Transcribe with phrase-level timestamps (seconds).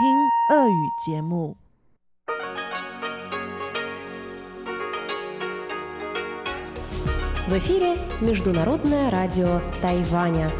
[0.00, 1.56] 听俄语节目。
[7.46, 10.50] В эфире Международное радио Тайваня.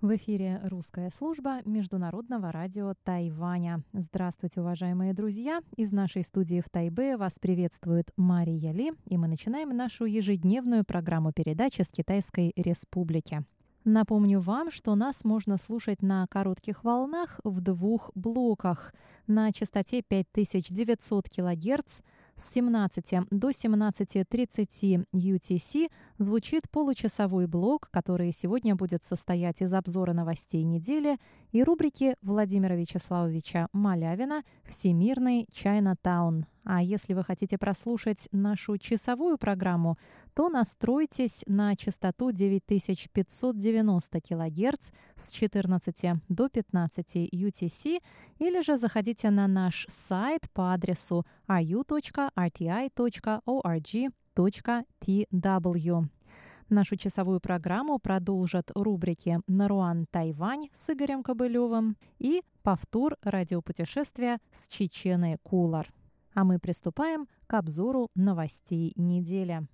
[0.00, 3.82] В эфире русская служба Международного радио Тайваня.
[3.92, 5.60] Здравствуйте, уважаемые друзья!
[5.76, 11.32] Из нашей студии в Тайбе вас приветствует Мария Ли, и мы начинаем нашу ежедневную программу
[11.32, 13.44] передачи с Китайской Республики.
[13.90, 18.92] Напомню вам, что нас можно слушать на коротких волнах в двух блоках
[19.26, 22.00] на частоте 5900 кГц
[22.36, 30.64] с 17 до 17.30 UTC звучит получасовой блок, который сегодня будет состоять из обзора новостей
[30.64, 31.16] недели
[31.52, 36.44] и рубрики Владимира Вячеславовича Малявина «Всемирный Чайна-таун».
[36.70, 39.96] А если вы хотите прослушать нашу часовую программу,
[40.34, 48.02] то настройтесь на частоту 9590 кГц с 14 до 15 UTC
[48.38, 51.78] или же заходите на наш сайт по адресу ru.rti.org.tw.
[56.68, 65.38] Нашу часовую программу продолжат рубрики «Наруан Тайвань» с Игорем Кобылевым и повтор радиопутешествия с Чеченой
[65.42, 65.90] Кулар.
[66.38, 69.66] А мы приступаем к обзору новостей недели.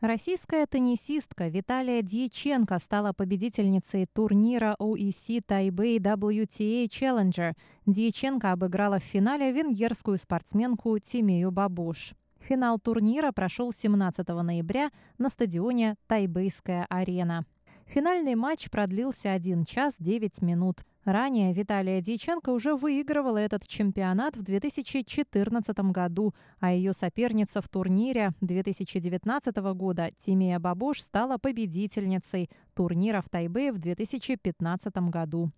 [0.00, 7.52] Российская теннисистка Виталия Дьяченко стала победительницей турнира OEC Taipei WTA Challenger.
[7.86, 12.14] Дьяченко обыграла в финале венгерскую спортсменку Тимею Бабуш.
[12.40, 17.46] Финал турнира прошел 17 ноября на стадионе Тайбейская арена.
[17.90, 20.84] Финальный матч продлился 1 час 9 минут.
[21.04, 28.30] Ранее Виталия Дьяченко уже выигрывала этот чемпионат в 2014 году, а ее соперница в турнире
[28.42, 35.50] 2019 года Тимея Бабош стала победительницей турнира в Тайбе в 2015 году.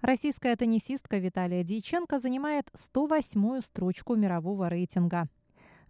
[0.00, 5.28] Российская теннисистка Виталия Дьяченко занимает 108-ю строчку мирового рейтинга.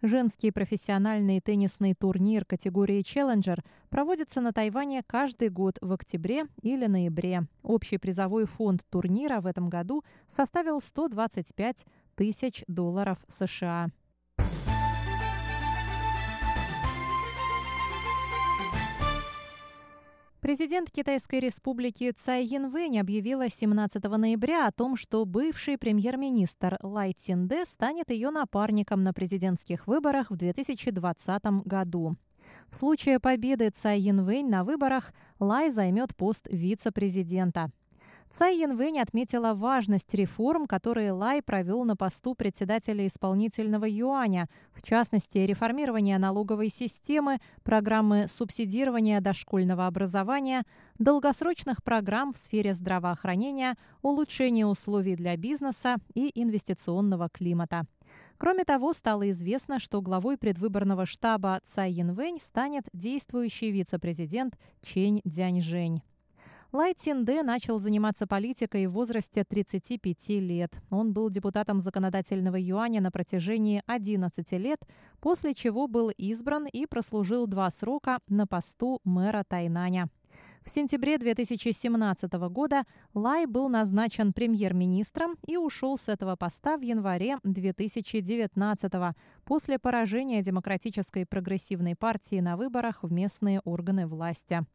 [0.03, 7.43] Женский профессиональный теннисный турнир категории «Челленджер» проводится на Тайване каждый год в октябре или ноябре.
[7.61, 11.85] Общий призовой фонд турнира в этом году составил 125
[12.15, 13.89] тысяч долларов США.
[20.41, 27.63] Президент Китайской республики Цай Янвэнь объявила 17 ноября о том, что бывший премьер-министр Лай Цинде
[27.67, 32.15] станет ее напарником на президентских выборах в 2020 году.
[32.69, 37.69] В случае победы Цай Янвэнь на выборах Лай займет пост вице-президента.
[38.33, 45.39] Цай Янвэнь отметила важность реформ, которые Лай провел на посту председателя исполнительного юаня, в частности,
[45.39, 50.63] реформирование налоговой системы, программы субсидирования дошкольного образования,
[50.97, 57.83] долгосрочных программ в сфере здравоохранения, улучшение условий для бизнеса и инвестиционного климата.
[58.37, 66.01] Кроме того, стало известно, что главой предвыборного штаба Цай Янвэнь станет действующий вице-президент Чень Дяньжэнь.
[66.73, 70.71] Лай Цинде начал заниматься политикой в возрасте 35 лет.
[70.89, 74.79] Он был депутатом законодательного юаня на протяжении 11 лет,
[75.19, 80.07] после чего был избран и прослужил два срока на посту мэра Тайнаня.
[80.63, 82.83] В сентябре 2017 года
[83.13, 88.93] Лай был назначен премьер-министром и ушел с этого поста в январе 2019
[89.43, 94.65] после поражения Демократической прогрессивной партии на выборах в местные органы власти.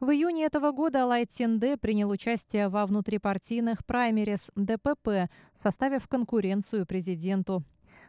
[0.00, 7.62] В июне этого года Лай Цинде принял участие во внутрипартийных праймерис ДПП, составив конкуренцию президенту.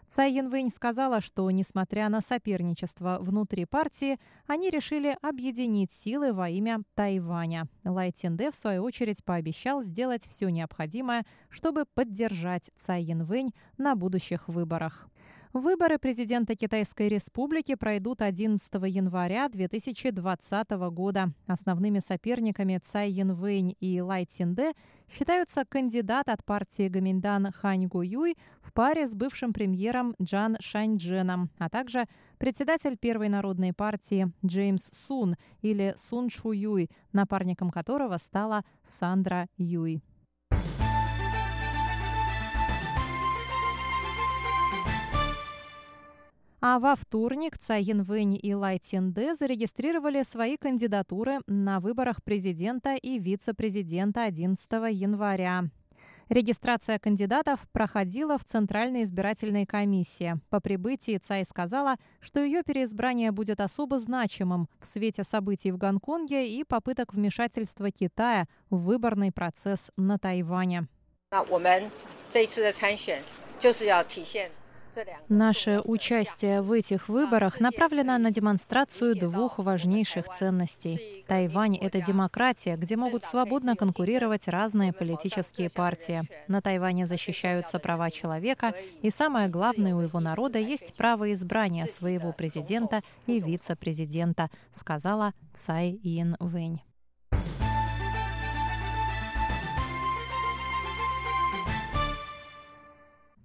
[0.08, 6.80] Цай Янвэнь сказала, что, несмотря на соперничество внутри партии, они решили объединить силы во имя
[6.96, 7.68] Тайваня.
[7.84, 14.48] Лай Цинде, в свою очередь, пообещал сделать все необходимое, чтобы поддержать Цай Янвэнь на будущих
[14.48, 15.10] выборах.
[15.54, 21.34] Выборы президента Китайской Республики пройдут 11 января 2020 года.
[21.46, 24.72] Основными соперниками Цай Янвэнь и Лай Цинде
[25.10, 31.68] считаются кандидат от партии Гаминдан Хань Гуюй в паре с бывшим премьером Джан Шаньчженом, а
[31.70, 32.06] также
[32.38, 40.02] председатель Первой народной партии Джеймс Сун или Сун Шу Юй, напарником которого стала Сандра Юй.
[46.64, 53.18] А во вторник Цай Янвэнь и Лай Цинде зарегистрировали свои кандидатуры на выборах президента и
[53.18, 55.64] вице-президента 11 января.
[56.30, 60.40] Регистрация кандидатов проходила в Центральной избирательной комиссии.
[60.52, 66.48] По прибытии Цай сказала, что ее переизбрание будет особо значимым в свете событий в Гонконге
[66.48, 70.88] и попыток вмешательства Китая в выборный процесс на Тайване.
[75.30, 81.24] Наше участие в этих выборах направлено на демонстрацию двух важнейших ценностей.
[81.28, 86.24] Тайвань— это демократия, где могут свободно конкурировать разные политические партии.
[86.48, 92.34] На Тайване защищаются права человека, и самое главное, у его народа есть право избрания своего
[92.34, 96.82] президента и вице-президента, сказала Цай Ин Вэнь.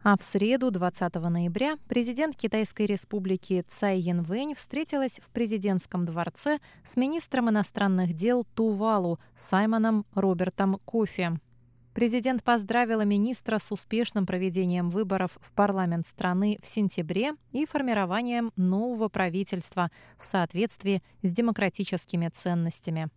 [0.09, 6.97] А в среду, 20 ноября, президент Китайской республики Цай Янвэнь встретилась в президентском дворце с
[6.97, 11.41] министром иностранных дел Тувалу Саймоном Робертом Кофи.
[11.93, 19.09] Президент поздравила министра с успешным проведением выборов в парламент страны в сентябре и формированием нового
[19.09, 23.09] правительства в соответствии с демократическими ценностями.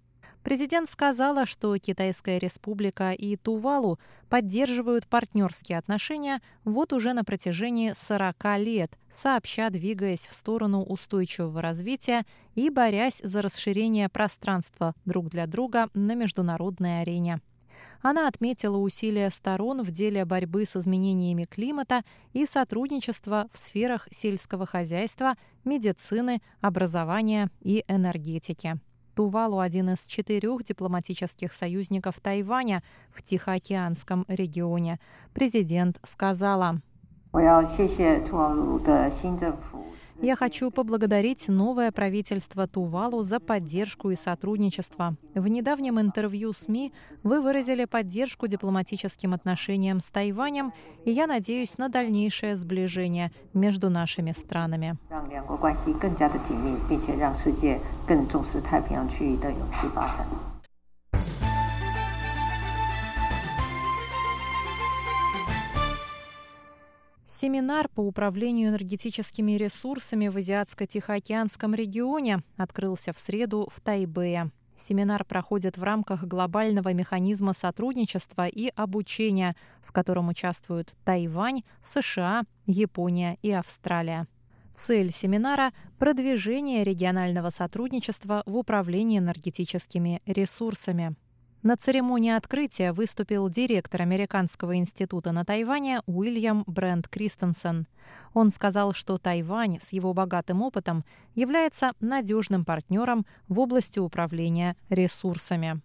[0.49, 3.99] Президент сказала, что Китайская республика и Тувалу
[4.29, 12.25] поддерживают партнерские отношения вот уже на протяжении 40 лет, сообща двигаясь в сторону устойчивого развития
[12.55, 17.41] и борясь за расширение пространства друг для друга на международной арене.
[18.01, 22.01] Она отметила усилия сторон в деле борьбы с изменениями климата
[22.33, 28.79] и сотрудничества в сферах сельского хозяйства, медицины, образования и энергетики.
[29.19, 32.81] Тувалу– один из четырех дипломатических союзников Тайваня
[33.11, 34.97] в Тихоокеанском регионе.
[35.33, 36.79] Президент сказала.
[40.21, 45.15] Я хочу поблагодарить новое правительство Тувалу за поддержку и сотрудничество.
[45.33, 46.91] В недавнем интервью СМИ
[47.23, 50.73] вы выразили поддержку дипломатическим отношениям с Тайванем,
[51.05, 54.97] и я надеюсь на дальнейшее сближение между нашими странами.
[67.41, 74.51] Семинар по управлению энергетическими ресурсами в Азиатско-Тихоокеанском регионе открылся в среду в Тайбэе.
[74.75, 83.37] Семинар проходит в рамках глобального механизма сотрудничества и обучения, в котором участвуют Тайвань, США, Япония
[83.41, 84.27] и Австралия.
[84.75, 91.15] Цель семинара– продвижение регионального сотрудничества в управлении энергетическими ресурсами.
[91.61, 97.85] На церемонии открытия выступил директор Американского института на Тайване Уильям Брент Кристенсен.
[98.33, 101.03] Он сказал, что Тайвань с его богатым опытом
[101.35, 105.81] является надежным партнером в области управления ресурсами.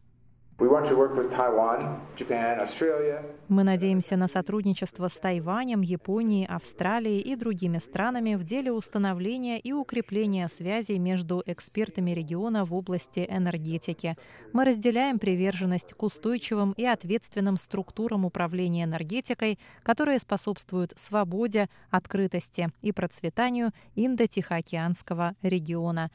[3.49, 9.73] Мы надеемся на сотрудничество с Тайванем, Японией, Австралией и другими странами в деле установления и
[9.73, 14.17] укрепления связей между экспертами региона в области энергетики.
[14.53, 22.93] Мы разделяем приверженность к устойчивым и ответственным структурам управления энергетикой, которые способствуют свободе, открытости и
[22.93, 26.13] процветанию Индо-Тихоокеанского региона.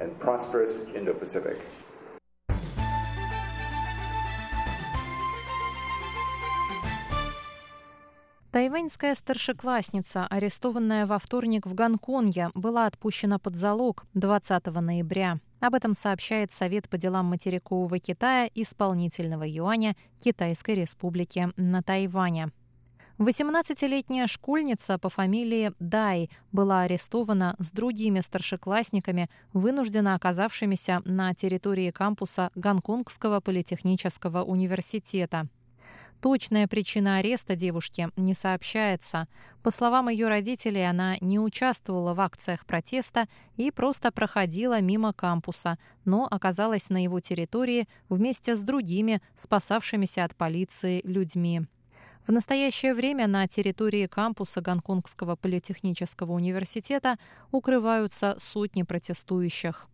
[0.00, 1.58] And prosperous Indo-Pacific.
[8.56, 15.40] Тайваньская старшеклассница, арестованная во вторник в Гонконге, была отпущена под залог 20 ноября.
[15.60, 22.50] Об этом сообщает Совет по делам материкового Китая исполнительного юаня Китайской республики на Тайване.
[23.18, 32.50] 18-летняя школьница по фамилии Дай была арестована с другими старшеклассниками, вынужденно оказавшимися на территории кампуса
[32.54, 35.48] Гонконгского политехнического университета.
[36.20, 39.28] Точная причина ареста девушки не сообщается.
[39.62, 45.78] По словам ее родителей, она не участвовала в акциях протеста и просто проходила мимо кампуса,
[46.04, 51.66] но оказалась на его территории вместе с другими спасавшимися от полиции людьми.
[52.26, 57.18] В настоящее время на территории кампуса Гонконгского политехнического университета
[57.52, 59.86] укрываются сотни протестующих.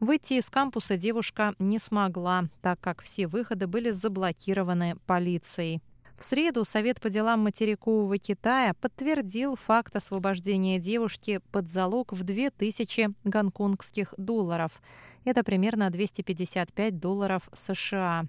[0.00, 5.80] Выйти из кампуса девушка не смогла, так как все выходы были заблокированы полицией.
[6.16, 13.10] В среду Совет по делам материкового Китая подтвердил факт освобождения девушки под залог в 2000
[13.22, 14.82] гонконгских долларов.
[15.24, 18.26] Это примерно 255 долларов США.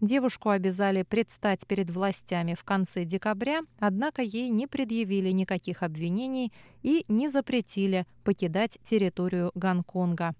[0.00, 7.04] Девушку обязали предстать перед властями в конце декабря, однако ей не предъявили никаких обвинений и
[7.08, 10.34] не запретили покидать территорию Гонконга.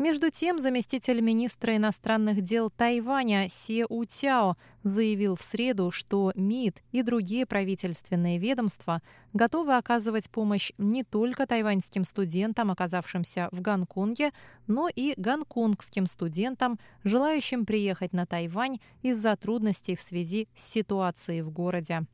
[0.00, 7.02] Между тем, заместитель министра иностранных дел Тайваня Се Утяо заявил в среду, что МИД и
[7.02, 9.02] другие правительственные ведомства
[9.34, 14.30] готовы оказывать помощь не только тайваньским студентам, оказавшимся в Гонконге,
[14.66, 21.50] но и гонконгским студентам, желающим приехать на Тайвань из-за трудностей в связи с ситуацией в
[21.50, 22.06] городе.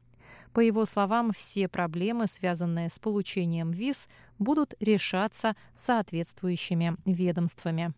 [0.57, 4.09] По его словам, все проблемы, связанные с получением виз,
[4.39, 7.93] будут решаться соответствующими ведомствами.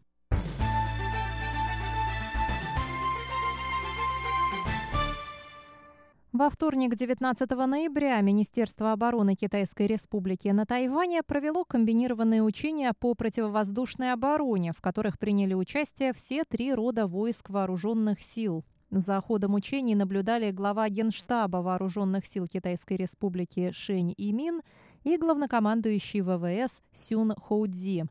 [6.32, 14.12] Во вторник, 19 ноября, Министерство обороны Китайской Республики на Тайване провело комбинированные учения по противовоздушной
[14.12, 18.64] обороне, в которых приняли участие все три рода войск вооруженных сил.
[18.90, 24.62] За ходом учений наблюдали глава Генштаба Вооруженных сил Китайской Республики Шень Имин
[25.04, 28.06] и главнокомандующий ВВС Сюн Хоудзи.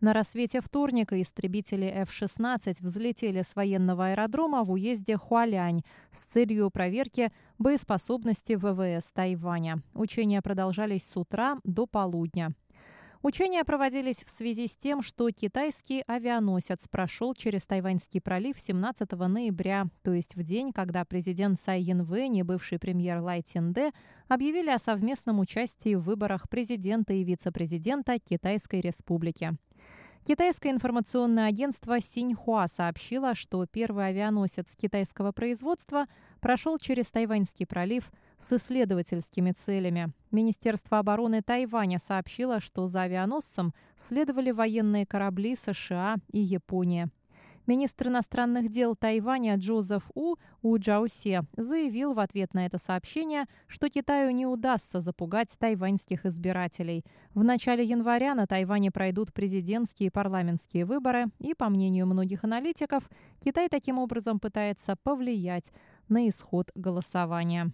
[0.00, 5.82] На рассвете вторника истребители F-16 взлетели с военного аэродрома в уезде Хуалянь
[6.12, 9.82] с целью проверки боеспособности ВВС Тайваня.
[9.92, 12.54] Учения продолжались с утра до полудня.
[13.22, 19.86] Учения проводились в связи с тем, что китайский авианосец прошел через Тайваньский пролив 17 ноября,
[20.02, 23.92] то есть в день, когда президент Цай Янвэнь и бывший премьер Лай Цинде
[24.28, 29.56] объявили о совместном участии в выборах президента и вице-президента Китайской Республики.
[30.26, 36.06] Китайское информационное агентство Синьхуа сообщило, что первый авианосец китайского производства
[36.40, 40.12] прошел через Тайваньский пролив– с исследовательскими целями.
[40.30, 47.10] Министерство обороны Тайваня сообщило, что за авианосцем следовали военные корабли США и Япония.
[47.66, 53.88] Министр иностранных дел Тайваня Джозеф У У Джаусе заявил в ответ на это сообщение, что
[53.88, 57.04] Китаю не удастся запугать тайваньских избирателей.
[57.34, 63.10] В начале января на Тайване пройдут президентские и парламентские выборы, и, по мнению многих аналитиков,
[63.40, 65.72] Китай таким образом пытается повлиять
[66.08, 67.72] на исход голосования.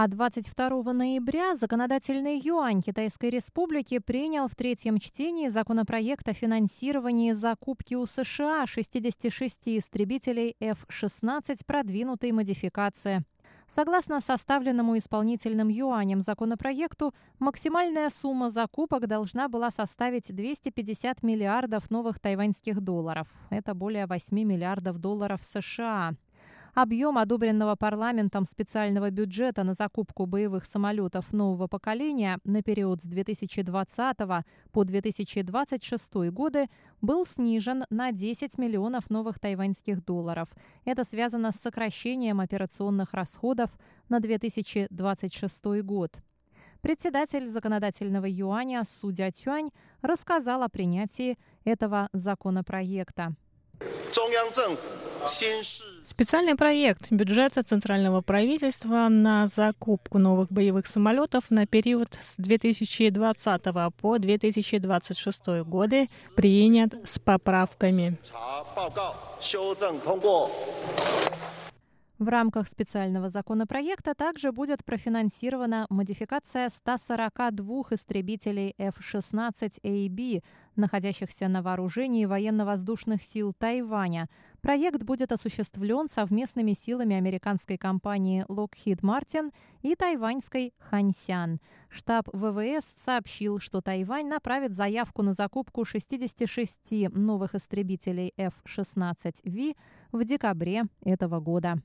[0.00, 7.96] А 22 ноября законодательный юань Китайской Республики принял в третьем чтении законопроект о финансировании закупки
[7.96, 13.24] у США 66 истребителей F-16 продвинутой модификации.
[13.68, 22.80] Согласно составленному исполнительным юанем законопроекту, максимальная сумма закупок должна была составить 250 миллиардов новых тайваньских
[22.80, 23.26] долларов.
[23.50, 26.14] Это более 8 миллиардов долларов США.
[26.80, 34.16] Объем одобренного парламентом специального бюджета на закупку боевых самолетов нового поколения на период с 2020
[34.70, 36.68] по 2026 годы
[37.00, 40.50] был снижен на 10 миллионов новых тайваньских долларов.
[40.84, 43.76] Это связано с сокращением операционных расходов
[44.08, 46.12] на 2026 год.
[46.80, 49.70] Председатель законодательного юаня Судя Тюань
[50.00, 53.34] рассказал о принятии этого законопроекта.
[56.04, 63.62] Специальный проект бюджета Центрального правительства на закупку новых боевых самолетов на период с 2020
[64.00, 68.18] по 2026 годы принят с поправками.
[72.18, 80.42] В рамках специального законопроекта также будет профинансирована модификация 142 истребителей F-16AB,
[80.74, 84.28] находящихся на вооружении военно-воздушных сил Тайваня.
[84.60, 91.60] Проект будет осуществлен совместными силами американской компании Lockheed Martin и тайваньской Ханьсян.
[91.88, 99.76] Штаб ВВС сообщил, что Тайвань направит заявку на закупку 66 новых истребителей F-16V
[100.10, 101.76] в декабре этого года.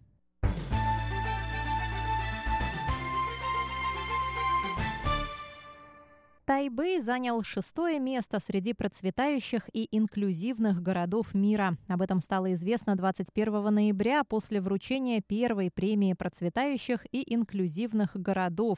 [6.53, 11.79] Тайбэй занял шестое место среди процветающих и инклюзивных городов мира.
[11.87, 18.77] Об этом стало известно 21 ноября после вручения первой премии процветающих и инклюзивных городов.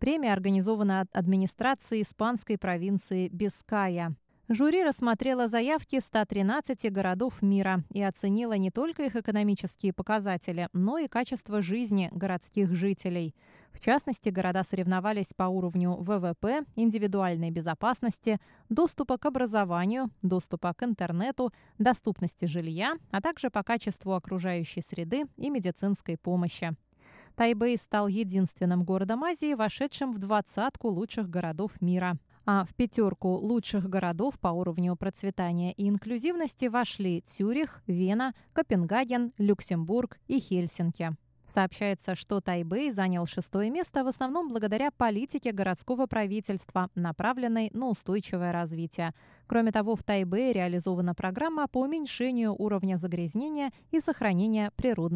[0.00, 4.16] Премия организована администрацией испанской провинции Биская.
[4.54, 11.08] Жюри рассмотрело заявки 113 городов мира и оценило не только их экономические показатели, но и
[11.08, 13.34] качество жизни городских жителей.
[13.72, 21.50] В частности, города соревновались по уровню ВВП, индивидуальной безопасности, доступа к образованию, доступа к интернету,
[21.78, 26.76] доступности жилья, а также по качеству окружающей среды и медицинской помощи.
[27.36, 32.18] Тайбэй стал единственным городом Азии, вошедшим в двадцатку лучших городов мира.
[32.44, 40.18] А в пятерку лучших городов по уровню процветания и инклюзивности вошли Цюрих, Вена, Копенгаген, Люксембург
[40.26, 41.16] и Хельсинки.
[41.44, 48.52] Сообщается, что Тайбэй занял шестое место в основном благодаря политике городского правительства, направленной на устойчивое
[48.52, 49.12] развитие.
[49.46, 55.02] Кроме того, в Тайбэе реализована программа по уменьшению уровня загрязнения и сохранения природных